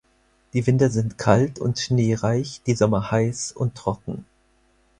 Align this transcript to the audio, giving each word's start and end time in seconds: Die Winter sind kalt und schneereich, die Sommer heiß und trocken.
Die 0.53 0.65
Winter 0.65 0.89
sind 0.89 1.19
kalt 1.19 1.59
und 1.59 1.77
schneereich, 1.77 2.61
die 2.65 2.73
Sommer 2.73 3.11
heiß 3.11 3.51
und 3.51 3.75
trocken. 3.75 4.25